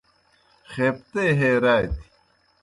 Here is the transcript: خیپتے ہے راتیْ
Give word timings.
خیپتے 0.73 1.25
ہے 1.39 1.51
راتیْ 1.63 1.93